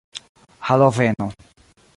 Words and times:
haloveno 0.67 1.29